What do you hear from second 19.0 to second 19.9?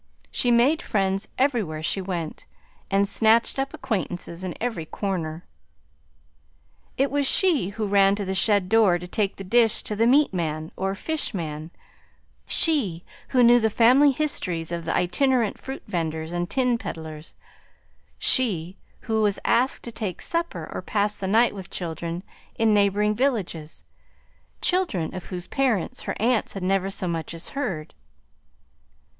who was asked